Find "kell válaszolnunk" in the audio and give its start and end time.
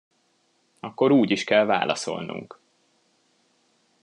1.43-2.59